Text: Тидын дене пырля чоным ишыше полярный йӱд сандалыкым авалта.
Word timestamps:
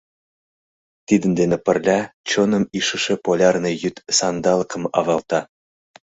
Тидын 1.07 1.33
дене 1.39 1.57
пырля 1.65 1.99
чоным 2.29 2.63
ишыше 2.79 3.15
полярный 3.25 3.75
йӱд 3.81 3.95
сандалыкым 4.17 4.83
авалта. 4.99 5.39